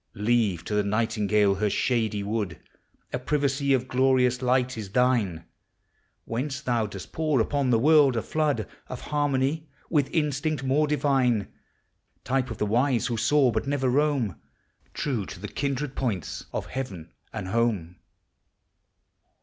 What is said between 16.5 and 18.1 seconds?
of Heaven and Home!